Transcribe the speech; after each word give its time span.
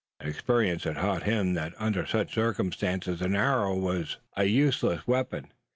Experience 0.19 0.85
had 0.85 0.95
taught 0.95 1.21
him 1.21 1.53
that 1.53 1.75
under 1.77 2.07
such 2.07 2.33
circumstances 2.33 3.21
an 3.21 3.35
arrow 3.35 3.75
was 3.77 4.17
an 4.35 4.47
useless 4.49 5.05
weapon. 5.05 5.53